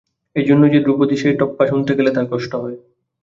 এইজন্য 0.35 0.63
যে 0.73 0.79
ধ্রুপদী, 0.81 1.15
সে 1.15 1.29
টপ্পা 1.39 1.63
শুনতে 1.67 1.91
গেলে 1.97 2.11
তার 2.13 2.25
কষ্ট 2.31 2.51
হয়। 2.55 2.77